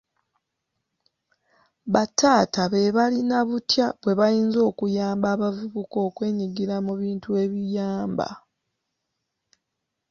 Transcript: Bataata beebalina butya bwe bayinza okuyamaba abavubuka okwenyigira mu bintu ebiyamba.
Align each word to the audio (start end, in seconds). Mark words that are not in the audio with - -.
Bataata 1.93 2.61
beebalina 2.71 3.37
butya 3.49 3.87
bwe 4.01 4.13
bayinza 4.19 4.59
okuyamaba 4.69 5.29
abavubuka 5.37 5.97
okwenyigira 6.07 6.75
mu 6.85 6.93
bintu 7.01 7.29
ebiyamba. 7.45 8.27